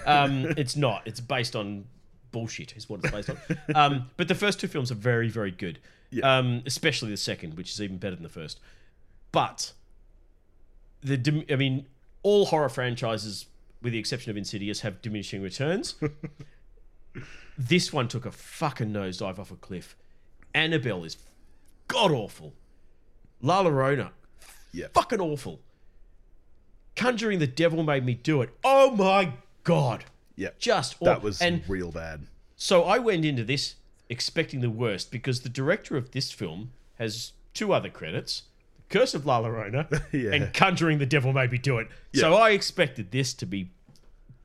[0.07, 1.03] Um, it's not.
[1.05, 1.85] It's based on
[2.31, 3.37] bullshit, is what it's based on.
[3.75, 5.79] Um, but the first two films are very, very good.
[6.23, 8.59] Um, especially the second, which is even better than the first.
[9.31, 9.71] But
[11.01, 11.85] the I mean,
[12.23, 13.45] all horror franchises,
[13.81, 15.95] with the exception of Insidious, have diminishing returns.
[17.57, 19.95] this one took a fucking nosedive off a cliff.
[20.53, 21.17] Annabelle is
[21.87, 22.53] god awful.
[23.41, 24.11] La Llorona,
[24.71, 25.61] yeah, fucking awful.
[26.95, 28.49] Conjuring the Devil Made Me Do It.
[28.63, 30.03] Oh my god.
[30.41, 32.27] Yeah, Just that was and real bad.
[32.55, 33.75] so I went into this
[34.09, 38.43] expecting the worst because the director of this film has two other credits:
[38.89, 40.31] Curse of La Llorona Yeah.
[40.33, 41.87] and Conjuring the Devil Made Me Do It.
[42.13, 43.69] So I expected this to be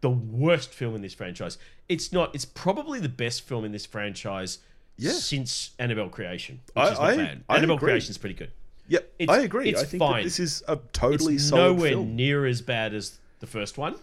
[0.03, 1.59] the worst film in this franchise.
[1.89, 2.35] It's not.
[2.35, 4.59] It's probably the best film in this franchise
[4.99, 5.13] Yeah.
[5.13, 7.45] since Annabelle Creation, which I- is not I- bad.
[7.49, 7.91] I Annabelle agree.
[7.93, 8.51] Creation is pretty good.
[8.89, 9.69] Yep, It's- I agree.
[9.71, 10.23] it's I think fine.
[10.25, 12.15] this is a totally It's solid nowhere film.
[12.15, 13.97] near as bad as the first one.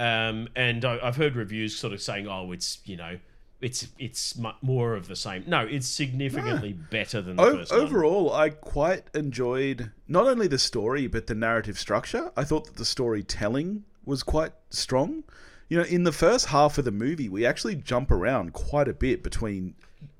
[0.00, 3.18] Um, and I, I've heard reviews sort of saying, "Oh, it's you know,
[3.60, 7.80] it's it's more of the same." No, it's significantly better than the O- first one.
[7.80, 12.32] overall, I quite enjoyed not only the story but the narrative structure.
[12.34, 15.24] I thought that the storytelling was quite strong.
[15.68, 18.94] You know, in the first half of the movie, we actually jump around quite a
[18.94, 19.74] bit between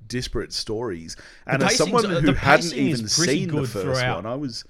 [0.07, 1.17] disparate stories.
[1.47, 4.23] And as someone who hadn't even seen the first throughout.
[4.23, 4.63] one, I was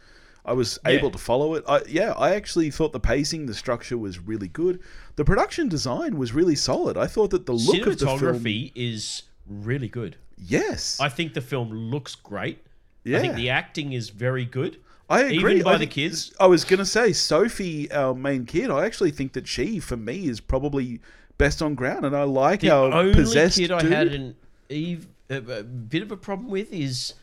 [0.45, 1.63] I was able to follow it.
[1.67, 4.79] I, yeah, I actually thought the pacing, the structure was really good.
[5.15, 6.97] The production design was really solid.
[6.97, 10.15] I thought that the look of the film, Cinematography is really good.
[10.37, 12.65] yes, I think the film looks great.
[13.03, 14.77] yeah, I think the acting is very good.
[15.09, 15.55] I agree.
[15.55, 16.33] Even by I the kids.
[16.39, 18.71] I was going to say Sophie, our main kid.
[18.71, 21.01] I actually think that she, for me, is probably
[21.37, 24.35] best on ground, and I like The how only possessed kid I dude- had an
[24.69, 27.13] eve, a, a bit of a problem with is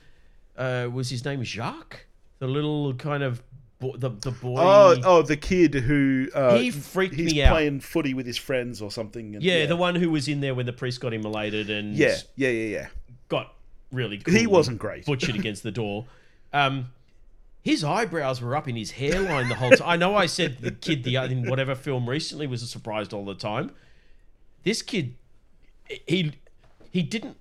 [0.59, 2.04] uh, was his name Jacques,
[2.38, 3.42] the little kind of
[3.81, 4.57] bo- the the boy.
[4.61, 7.51] Oh, oh, the kid who uh, He freaked he's me out.
[7.53, 9.35] playing footy with his friends or something.
[9.35, 12.16] and- yeah, the one who was in there when the priest got immolated and yeah,
[12.37, 12.87] yeah, yeah, yeah.
[13.29, 13.55] got
[13.92, 15.07] really He wasn't great.
[15.07, 16.07] butchered against the door.
[16.53, 16.90] Um,
[17.62, 19.88] his eyebrows were up in his hairline the whole time.
[19.88, 23.35] I know I said the kid the in whatever film recently was surprised all the
[23.35, 23.72] time.
[24.62, 25.14] This kid,
[26.07, 26.33] he
[26.90, 27.37] he didn't.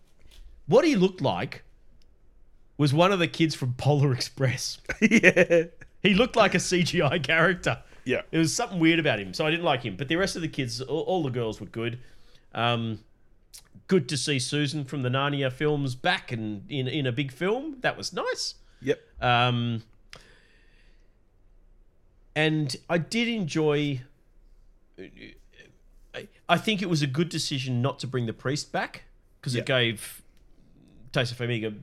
[0.66, 1.64] What he looked like
[2.78, 4.80] was one of the kids from Polar Express.
[5.02, 5.64] yeah,
[6.04, 7.80] He looked like a CGI character.
[8.06, 8.22] yeah.
[8.32, 9.96] There was something weird about him, so I didn't like him.
[9.96, 12.00] But the rest of the kids, all, all the girls were good.
[12.54, 13.00] Um,
[13.88, 17.78] good to see Susan from the Narnia films back and in in a big film.
[17.82, 18.56] That was nice.
[18.82, 19.00] Yep.
[19.22, 19.84] Um,
[22.36, 24.02] and I did enjoy.
[25.00, 29.04] I- I think it was a good decision not to bring the priest back
[29.40, 29.62] because Yeah.
[29.62, 30.22] it gave
[31.12, 31.78] Taissa Farmiga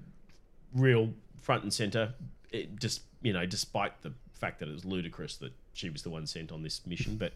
[0.75, 1.11] real
[1.41, 2.15] front and center.
[2.51, 6.11] It just you know, despite the fact that it was ludicrous that she was the
[6.11, 7.33] one sent on this mission, but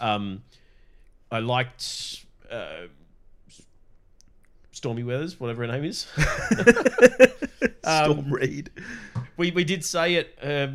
[0.00, 0.42] um,
[1.30, 2.86] I liked uh,
[4.72, 6.06] Stormy Weathers, whatever her name is.
[7.82, 8.70] Storm Reed.
[9.36, 10.66] we we did say it uh,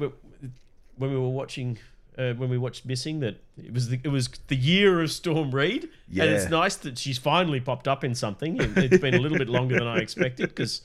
[0.98, 1.78] when we were watching
[2.18, 5.52] uh, when we watched Missing that it was the, it was the year of Storm
[5.52, 8.60] Reed, and it's nice that she's finally popped up in something.
[8.62, 10.82] It, it's been a little bit longer than I expected because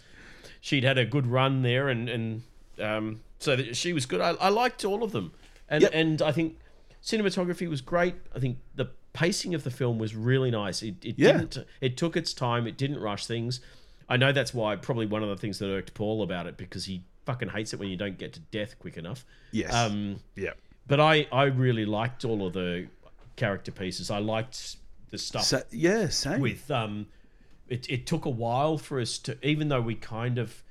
[0.67, 2.43] she'd had a good run there, and and
[2.81, 4.21] um, so that she was good.
[4.21, 5.33] I, I liked all of them,
[5.69, 5.91] and Yep.
[5.95, 6.59] and I think
[7.03, 8.15] cinematography was great.
[8.35, 10.83] I think the pacing of the film was really nice.
[10.83, 11.33] It it Yeah.
[11.39, 12.67] didn't it took its time.
[12.67, 13.61] It didn't rush things.
[14.09, 16.85] I know that's why probably one of the things that irked Paul about it because
[16.85, 19.25] he fucking hates it when you don't get to death quick enough.
[19.53, 19.73] Yes.
[19.75, 20.53] Um, yeah.
[20.87, 22.87] but I I really liked all of the
[23.37, 24.11] character pieces.
[24.11, 24.77] I liked
[25.11, 26.09] the stuff Sa- yeah.
[26.09, 26.41] Same.
[26.41, 27.07] with um
[27.69, 30.63] it, it took a while for us to even though we kind of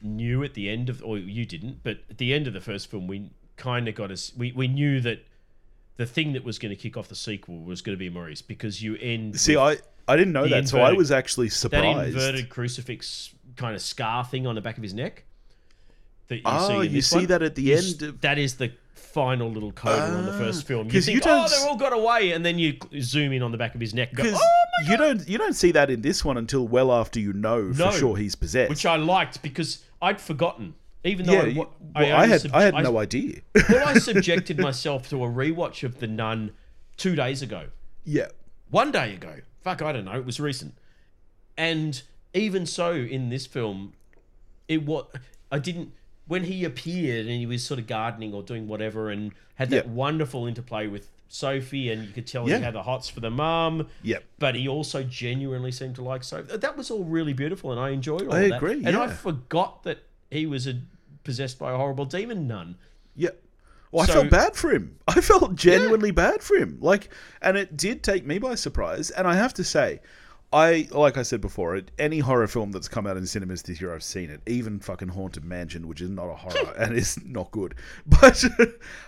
[0.00, 2.90] knew at the end of or you didn't but at the end of the first
[2.90, 5.24] film we kind of got us we, we knew that
[5.96, 8.42] the thing that was going to kick off the sequel was going to be Maurice
[8.42, 9.76] because you end See, I
[10.08, 14.24] I didn't know that, so I was actually surprised that inverted crucifix kind of scar
[14.24, 15.24] thing on the back of his neck
[16.26, 17.26] that you Oh, see you see one.
[17.26, 20.66] that at the end of- that is the final little coda on the Ah, first
[20.66, 20.88] film.
[20.90, 23.52] You think, you don't oh, they're all got away, and then you zoom in on
[23.52, 24.38] the back of his neck and go,
[24.80, 27.32] Because oh, you don't you don't see that in this one until well after you
[27.32, 27.90] know for No.
[27.90, 28.70] sure he's possessed.
[28.70, 30.74] which I liked because I'd forgotten.
[31.04, 33.40] Even though yeah, I, you- wa- well, I, only had sub- I had no idea.
[33.68, 36.52] well, I subjected myself to a rewatch of The Nun
[36.96, 37.66] two days ago.
[38.04, 38.28] yeah,
[38.70, 39.36] one day ago.
[39.62, 40.12] Fuck, I don't know.
[40.18, 40.74] It was recent.
[41.56, 42.00] And
[42.34, 43.92] even so, in this film,
[44.68, 45.08] it what
[45.50, 45.92] I didn't
[46.26, 49.86] when he appeared and he was sort of gardening or doing whatever and had that
[49.86, 49.90] Yeah.
[49.92, 52.58] wonderful interplay with Sophie and you could tell Yeah.
[52.58, 53.88] he had the hots for the mum.
[54.02, 54.22] Yep.
[54.38, 56.58] But he also genuinely seemed to like Sophie.
[56.58, 58.56] That was all really beautiful and I enjoyed all I that.
[58.58, 60.74] agree, And I forgot that he was a,
[61.24, 62.76] possessed by a horrible demon nun.
[63.16, 63.30] yeah.
[63.90, 64.96] Well, I So- felt bad for him.
[65.08, 66.76] I felt genuinely bad for him.
[66.80, 67.08] Like,
[67.40, 69.10] and it did take me by surprise.
[69.10, 70.00] And I have to say,
[70.52, 73.80] I like I said before, it, any horror film that's come out in cinemas this
[73.80, 74.42] year, I've seen it.
[74.46, 77.74] Even fucking Haunted Mansion, which is not a horror and is not good.
[78.06, 78.44] But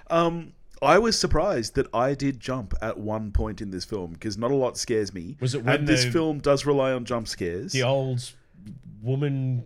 [0.09, 0.53] um,
[0.85, 4.51] I was surprised that I did jump at one point in this film because not
[4.51, 5.37] a lot scares me.
[5.41, 7.73] Was it when and this the- film does rely on jump scares.
[7.73, 8.33] the old
[9.03, 9.65] woman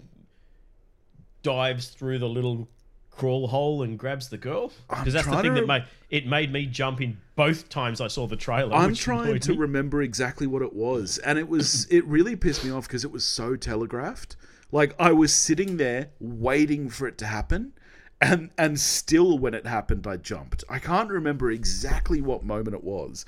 [1.43, 2.69] dives through the little
[3.11, 6.67] crawl hole and grabs the girl because that's the thing that made it made me
[6.67, 8.75] jump in both times I saw the trailer.
[8.75, 9.59] I'm trying to me.
[9.59, 13.11] remember exactly what it was, and it was it really pissed me off because it
[13.11, 14.37] was so telegraphed.
[14.71, 17.73] Like I was sitting there waiting for it to happen,
[18.21, 20.65] and and still when it happened, I jumped.
[20.69, 23.25] I can't remember exactly what moment it was,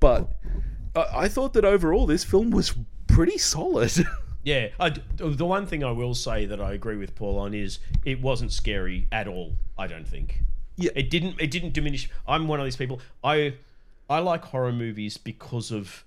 [0.00, 0.32] but
[0.94, 2.74] I, I thought that overall this film was
[3.06, 3.92] pretty solid.
[4.44, 7.78] Yeah, I the one thing I will say that I agree with Paul on is
[8.04, 9.52] it wasn't scary at all.
[9.78, 10.40] I don't think.
[10.74, 10.90] Yeah.
[10.96, 11.40] it didn't.
[11.40, 12.10] It didn't diminish.
[12.26, 13.00] I'm one of these people.
[13.22, 13.54] I
[14.10, 16.04] I like horror movies because of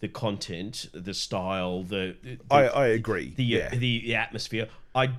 [0.00, 3.34] the content, the style, the, the I I agree.
[3.36, 3.68] the, yeah.
[3.68, 4.68] the the atmosphere.
[4.94, 5.10] I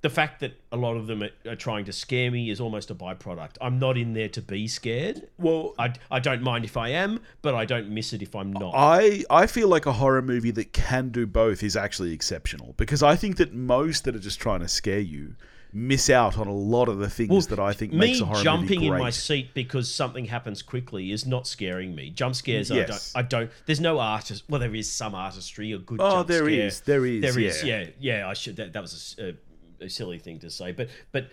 [0.00, 2.90] the fact that a lot of them are, are trying to scare me is almost
[2.90, 3.56] a byproduct.
[3.60, 5.28] I'm not in there to be scared.
[5.38, 8.52] well, I, I don't mind if I am, but I don't miss it if I'm
[8.52, 8.74] not.
[8.76, 13.02] I I feel like a horror movie that can do both is actually exceptional because
[13.02, 15.34] I think that most that are just trying to scare you
[15.70, 18.36] miss out on a lot of the things that I think me makes a horror
[18.38, 18.44] movie.
[18.44, 22.08] jumping in my seat because something happens quickly is not scaring me.
[22.08, 23.12] Jump scares, Yes.
[23.14, 23.40] I don't.
[23.40, 23.50] I don't.
[23.66, 24.44] There's no artist.
[24.48, 26.00] Well, there is some artistry, a good.
[26.00, 27.62] Oh, jump there is, there is, There is.
[27.62, 27.80] yeah.
[27.80, 28.28] Yeah, yeah.
[28.28, 28.56] I should.
[28.56, 29.34] That, that was a a,
[29.80, 31.28] a silly thing to say, but but.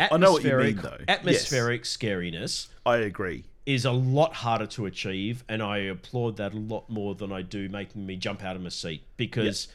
[0.00, 0.96] I know what you Atmospheric, mean, though.
[0.98, 1.08] Yes.
[1.08, 3.44] atmospheric scariness I agree.
[3.66, 7.42] is a lot harder to achieve, and I applaud that a lot more than I
[7.42, 9.68] do making me jump out of my seat because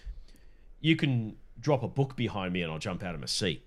[0.82, 3.64] you can drop a book behind me and I'll jump out of my seat.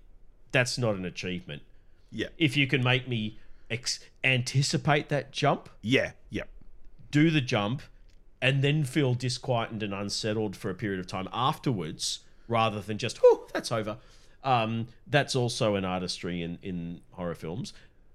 [0.51, 1.63] That's not an achievement.
[2.11, 2.27] Yeah.
[2.37, 3.39] If you can make me
[3.71, 6.11] ex- anticipate that jump, Yeah.
[6.29, 6.43] Yeah.
[7.09, 7.81] do the jump,
[8.39, 12.19] and then feel disquieted and unsettled for a period of time afterwards,
[12.51, 13.97] rather than just oh that's over.
[14.43, 17.73] Um, that's also an artistry in, in horror films.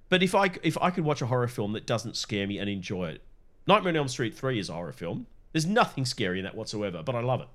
[0.09, 2.69] But if I if I could watch a horror film that doesn't scare me and
[2.71, 3.23] enjoy it,
[3.67, 5.27] Nightmare on Elm Street three is a horror film.
[5.53, 7.49] There's nothing scary in that whatsoever, but I love it.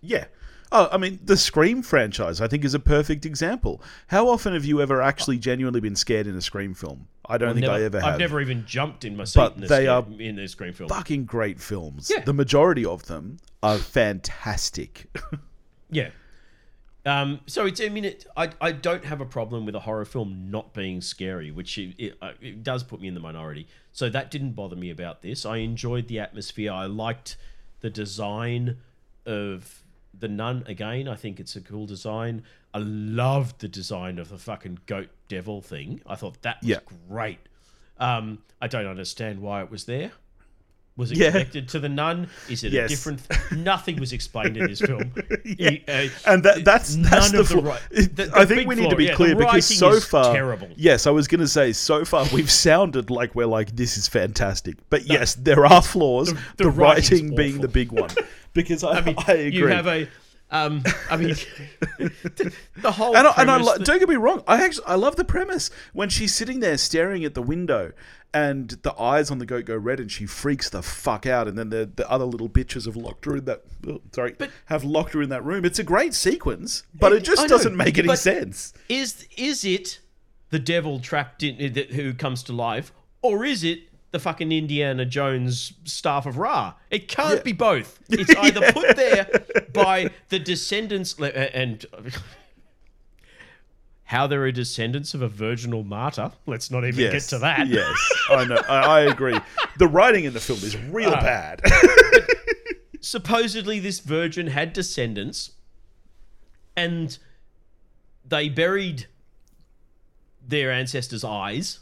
[0.00, 0.26] Yeah.
[0.70, 3.82] Oh, I mean, the Scream franchise, I think, is a perfect example.
[4.08, 7.08] How often have you ever actually genuinely been scared in a Scream film?
[7.26, 8.12] I don't think Never- I ever have.
[8.14, 10.74] I've never even jumped in my seat But in, they scare- are in a Scream
[10.74, 10.90] film.
[10.90, 12.10] Fucking great films.
[12.14, 12.22] Yeah.
[12.22, 15.06] The majority of them are fantastic.
[15.90, 16.10] Yeah.
[17.06, 17.80] Um, so it's.
[17.80, 21.00] I mean, it, I I don't have a problem with a horror film not being
[21.00, 23.66] scary, which it, it, uh, it does put me in the minority.
[23.92, 25.46] So that didn't bother me about this.
[25.46, 26.72] I enjoyed the atmosphere.
[26.72, 27.36] I liked
[27.80, 28.78] the design
[29.24, 29.82] of
[30.18, 30.64] the nun.
[30.66, 32.42] Again, I think it's a cool design.
[32.74, 36.02] I loved the design of the fucking goat devil thing.
[36.06, 36.78] I thought that was Yeah.
[37.08, 37.38] great.
[37.98, 40.12] Um, I don't understand why it was there.
[40.98, 41.30] Was it Yeah.
[41.30, 42.28] connected to the nun?
[42.50, 42.86] Is it Yes.
[42.86, 43.20] a different?
[43.52, 45.12] Nothing was explained in this film.
[45.44, 45.78] Yeah.
[45.88, 47.78] Uh, and that, that's none that's the, of the flaw.
[47.90, 50.34] the- the I think we need flaw- to be yeah, clear because so is far,
[50.34, 50.68] terrible.
[50.76, 54.06] yes, I was going to say so far we've sounded like we're like this is
[54.08, 56.34] fantastic, but yes, there are flaws.
[56.56, 58.10] The, writing being the big one,
[58.52, 59.48] because I, I, mean, agree.
[59.50, 60.08] You have a.
[60.50, 61.34] Um, I mean,
[61.98, 63.14] the, whole.
[63.16, 64.42] and I, and I that- don't get me wrong.
[64.46, 67.92] I actually I love the premise when she's sitting there staring at the window,
[68.32, 71.48] and the eyes on the goat go red, and she freaks the fuck out.
[71.48, 73.62] And then the the other little bitches have locked her in that.
[73.86, 75.64] oh, sorry, have locked her in that room.
[75.66, 78.72] It's a great sequence, but it just I doesn't make any sense.
[78.88, 80.00] is is it
[80.50, 85.04] the devil trapped in that- who comes to life, or is it the fucking Indiana
[85.04, 86.74] Jones staff of Ra?
[86.90, 87.42] It can't Yeah.
[87.42, 87.98] be both.
[88.10, 89.28] It's either put there
[89.72, 91.84] by the descendants and.
[94.04, 96.32] How there are descendants of a virginal martyr.
[96.46, 97.66] Let's not even get to that.
[97.68, 97.94] Yes,
[98.30, 98.56] I know.
[98.66, 99.38] I, I agree.
[99.76, 101.60] The writing in the film is real Uh, bad.
[103.00, 105.50] supposedly this virgin had descendants
[106.74, 107.18] and
[108.26, 109.06] they buried
[110.46, 111.80] their ancestors' eyes,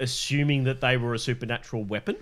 [0.00, 2.16] assuming that they were a supernatural weapon.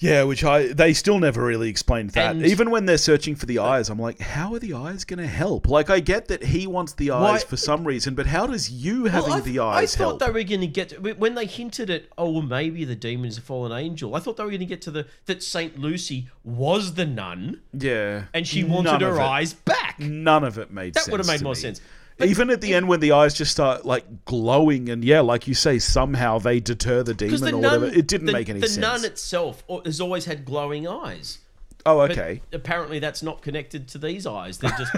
[0.00, 2.36] yeah, which I they still never really explained that.
[2.36, 5.04] And- Even when they're searching for the uh, eyes, I'm like, how are the eyes
[5.04, 5.66] going to help?
[5.68, 8.70] Like, I get that he wants the eyes Why- for some reason, but how does
[8.70, 9.94] you having I, the eyes?
[9.94, 10.18] I thought help?
[10.20, 13.38] they were going to get when they hinted at oh well, maybe the demon is
[13.38, 14.14] a fallen angel.
[14.14, 17.60] I thought they were going to get to the that Saint Lucy was the nun
[17.72, 19.98] yeah, and she wanted her eyes back.
[19.98, 21.60] None of it made That would have made more me.
[21.60, 21.80] sense.
[22.20, 25.54] Even at the end, when the eyes just start like glowing, and yeah, like you
[25.54, 27.86] say, somehow they deter the demon the or nun, whatever.
[27.86, 28.74] It didn't the, make any the sense.
[28.76, 31.38] The nun itself has always had glowing eyes.
[31.86, 32.42] oh, But okay.
[32.52, 34.58] apparently, that's not connected to these eyes.
[34.58, 34.92] They're just,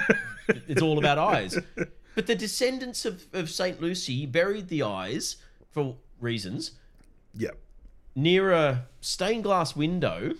[0.66, 1.58] it's all about eyes.
[2.14, 3.80] But the descendants of, of St.
[3.82, 5.36] Lucy buried the eyes,
[5.70, 6.72] for reasons,
[7.34, 7.50] Yeah.
[8.14, 10.32] near a stained glass window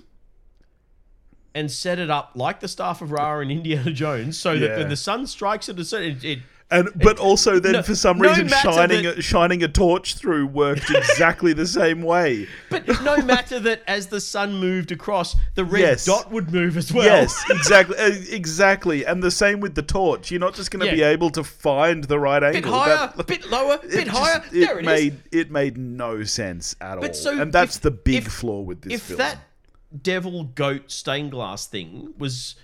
[1.55, 4.77] and set it up like the Staff of Ra and Indiana Jones so that Yeah.
[4.79, 5.73] when the sun strikes a.
[5.73, 6.39] It, it,
[6.73, 10.15] And but also then no- for some no reason shining that- a, shining a torch
[10.15, 12.47] through worked exactly the same way.
[12.69, 16.05] but no matter that as the sun moved across, the red Yes.
[16.05, 17.05] dot would move as well.
[17.05, 19.05] Yes, exactly, uh, exactly.
[19.05, 20.31] And the same with the torch.
[20.31, 20.95] You're not just going to Yeah.
[20.95, 22.73] be able to find the right bit angle.
[22.73, 24.45] higher, That- bit lower, it bit just- higher.
[24.53, 24.87] It there it is.
[24.87, 27.13] made it made no sense at all.
[27.15, 29.19] so and that's if- the big if- flaw with this if film.
[29.19, 29.39] that
[30.03, 32.55] devil goat stained glass thing was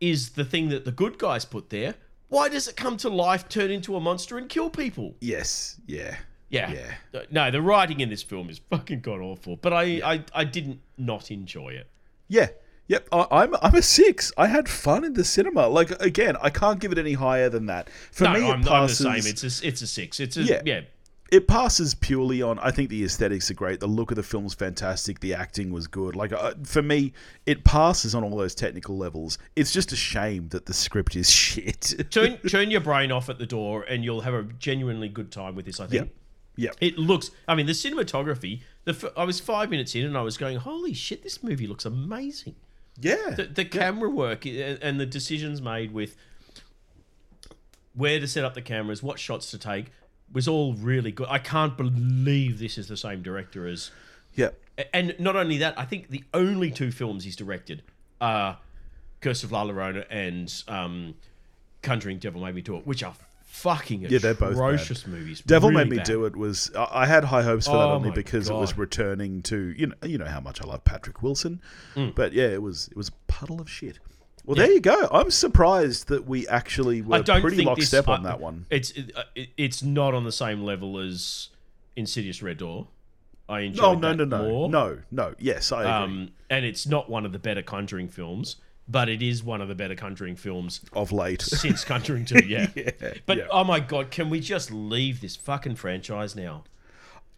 [0.00, 1.94] is the thing that the good guys put there,
[2.30, 5.14] why does it come to life, turn into a monster, and kill people?
[5.20, 6.16] yes, yeah,
[6.48, 6.72] Yeah.
[7.12, 7.22] Yeah.
[7.30, 9.56] No, the writing in this film is fucking god awful.
[9.56, 11.88] But I, I, I didn't not enjoy it.
[12.28, 12.48] yeah.
[12.88, 14.32] Yep, I, I'm I'm a six.
[14.36, 15.68] I had fun in the cinema.
[15.68, 17.88] Like again, I can't give it any higher than that.
[18.10, 19.22] For no, me, I'm, I'm the same.
[19.26, 20.18] It's a, it's a six.
[20.18, 20.62] It's a Yeah.
[20.64, 20.80] yeah.
[21.30, 24.54] It passes purely on i think the aesthetics are great the look of the film's
[24.54, 27.12] fantastic the acting was good like uh, for me
[27.46, 31.30] it passes on all those technical levels it's just a shame that the script is
[31.40, 35.30] shit Turn turn your brain off at the door, and you'll have a genuinely good
[35.30, 35.80] time with this.
[35.80, 36.10] I think.
[36.56, 37.30] yeah It looks.
[37.48, 38.62] I mean, the cinematography.
[38.84, 41.22] The f- I was five minutes in, and I was going, "Holy shit!
[41.22, 42.56] This movie looks amazing."
[43.00, 46.16] yeah The, the camera work and the decisions made with
[47.94, 49.86] where to set up the cameras, what shots to take,
[50.32, 51.26] was all really good.
[51.30, 53.90] I can't believe this is the same director as.
[54.34, 54.50] yeah
[54.94, 57.82] And not only that, I think the only two films he's directed
[58.20, 58.58] are
[59.20, 61.14] Curse of La Llorona and um,
[61.82, 63.14] Conjuring Devil Made Me Do It, which are
[63.44, 64.74] fucking Yeah, they're both bad.
[64.74, 65.40] atrocious movies.
[65.40, 66.06] Devil Really Made Me bad.
[66.06, 68.78] Do It was I had high hopes for that Oh only my because it was
[68.78, 71.60] returning to you know you know how much I love Patrick Wilson,
[71.96, 72.14] Mm.
[72.14, 73.98] but yeah, it was it was a puddle of shit.
[74.46, 75.08] Well, there you go.
[75.12, 78.66] I'm surprised that we actually were pretty lockstep on that one.
[78.70, 79.12] It's it,
[79.56, 81.48] it's not on the same level as
[81.96, 82.88] Insidious Red Door.
[83.48, 84.68] I enjoyed Oh no that no no more.
[84.68, 85.92] no no yes I agree.
[86.22, 88.56] Um, and it's not one of the better Conjuring films,
[88.88, 91.42] but it is one of the better Conjuring films of late.
[91.42, 92.44] since Conjuring Two.
[92.46, 92.68] Yeah.
[92.76, 92.90] yeah,
[93.26, 93.46] But yeah.
[93.50, 96.62] oh my god, can we just leave this fucking franchise now?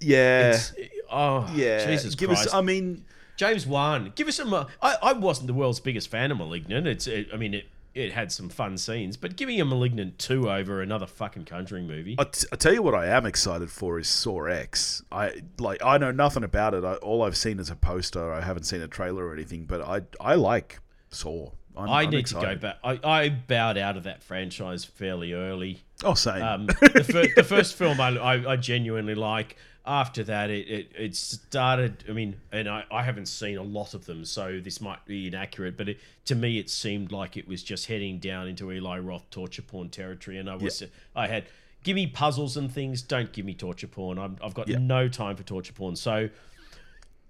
[0.01, 0.73] yeah, It's,
[1.11, 1.87] oh yeah.
[1.87, 2.49] Jesus Give Christ!
[2.49, 2.55] us.
[2.55, 3.05] I mean,
[3.37, 4.53] James Wan, give us some.
[4.53, 6.87] Uh, I I wasn't the world's biggest fan of Malignant.
[6.87, 10.51] It's it, I mean it it had some fun scenes, but giving a Malignant two
[10.51, 12.16] over another fucking Conjuring movie.
[12.18, 15.03] I, t- I tell you what I am excited for is Saw X.
[15.12, 16.85] I like I know nothing about it.
[16.85, 18.33] I, all I've seen is a poster.
[18.33, 20.80] I haven't seen a trailer or anything, but I I like
[21.11, 21.51] Saw.
[21.76, 22.76] I'm, I I'm need to go back.
[22.85, 25.80] I, I bowed out of that franchise fairly early.
[26.05, 26.43] Oh, same.
[26.43, 29.57] Um, the, fir- the first film I, I, I genuinely like.
[29.85, 32.05] After that, it, it, it started.
[32.09, 35.26] I mean, and I, I haven't seen a lot of them, so this might be
[35.26, 35.76] inaccurate.
[35.76, 39.28] But it, to me, it seemed like it was just heading down into Eli Roth
[39.30, 40.39] torture porn territory.
[40.39, 40.85] And I was,
[41.16, 41.47] I had,
[41.83, 43.03] give me puzzles and things.
[43.03, 44.18] Don't give me torture porn.
[44.20, 44.78] I'm, I've got Yeah.
[44.78, 45.97] no time for torture porn.
[45.97, 46.28] So.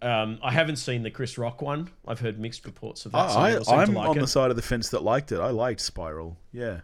[0.02, 1.88] Um, I haven't seen the Chris Rock one.
[2.08, 3.18] I've heard mixed reports of that.
[3.18, 4.20] I, so I, am like on it.
[4.20, 5.38] the side of the fence that liked it.
[5.38, 6.36] I liked Spiral.
[6.52, 6.80] Yeah.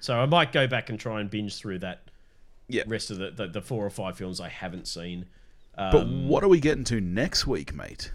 [0.00, 2.02] So I might go back and try and binge through that.
[2.68, 2.82] Yeah.
[2.86, 5.26] Rest of the, the, the four or five films I haven't seen.
[5.76, 8.12] Um, But what are we getting to next week, mate?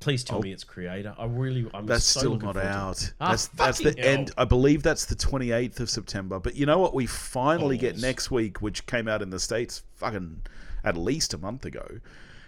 [0.00, 1.12] please tell me it's Creator.
[1.18, 2.70] I really, I'm That's so still not forward to it.
[2.72, 3.12] out.
[3.20, 4.08] Ah, that's that's the hell.
[4.08, 4.30] end.
[4.38, 6.38] I believe that's the 28th of September.
[6.38, 6.94] But you know what?
[6.94, 8.02] We finally get Balls.
[8.02, 10.42] next week, which came out in the states fucking
[10.84, 11.98] at least a month ago.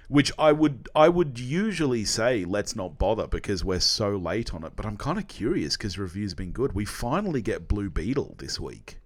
[0.06, 4.62] Which I would I would usually say let's not bother because we're so late on
[4.62, 4.74] it.
[4.76, 6.72] But I'm kind of curious because reviews been good.
[6.72, 8.98] We finally get Blue Beetle this week.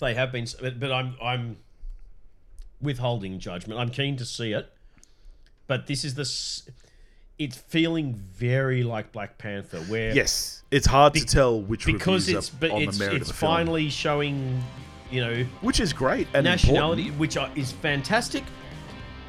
[0.00, 1.56] They have been, but, but I'm I'm
[2.80, 3.80] withholding judgment.
[3.80, 4.70] I'm keen to see it,
[5.66, 6.72] but this is the.
[7.36, 12.48] It's feeling very like Black Panther, where Yes, it's hard to tell which because it's
[12.48, 14.62] but on it's it's of the film, finally showing,
[15.10, 18.44] you know, which is great and nationality, important, which are, is fantastic.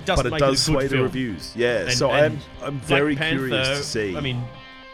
[0.06, 1.56] But it does it sway the reviews.
[1.56, 4.16] Yeah, And- so and I'm I'm very Panther, curious to see.
[4.16, 4.44] I mean,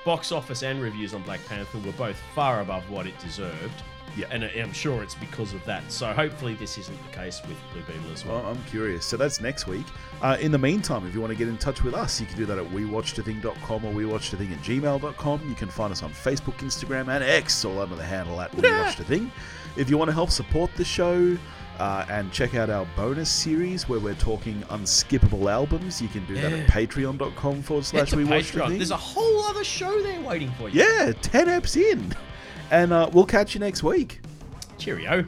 [0.05, 3.84] box office and reviews on Black Panther were both far above what it deserved.
[4.18, 4.28] Yeah.
[4.32, 5.89] And I'm sure it's because of that.
[5.91, 8.41] So hopefully this isn't the case with Blue Beetle as well.
[8.41, 9.05] Well, I'm curious.
[9.05, 9.86] So that's next week.
[10.22, 12.38] Uh, in the meantime, if you want to get in touch with us, you can
[12.38, 15.49] do that at wewatchedathing.com or wewatchedathing at gmail.com.
[15.49, 19.32] You can find us on Facebook, Instagram, and X, all under the handle at wewatchedathing.
[19.78, 21.38] If you want to help support the show
[21.80, 26.36] uh, and check out our bonus series where we're talking unskippable albums, you can do
[26.36, 26.66] that at Yeah.
[26.68, 28.51] patreon.com forward slash to wewatchedathing.
[28.68, 28.78] Patreon.
[28.78, 30.82] There's a whole other show there waiting for you.
[30.84, 32.14] Yeah, 10 eps in.
[32.72, 34.22] And uh, we'll catch you next week.
[34.78, 35.26] Cheerio.